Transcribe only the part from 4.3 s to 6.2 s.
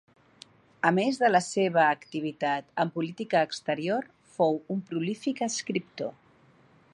fou un prolífic escriptor.